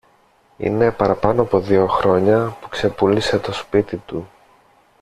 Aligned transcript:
Είναι 0.57 0.91
παραπάνω 0.91 1.41
από 1.41 1.59
δυο 1.59 1.87
χρόνια 1.87 2.57
που 2.61 2.69
ξεπούλησε 2.69 3.39
το 3.39 3.53
σπίτι 3.53 3.97
του 3.97 4.27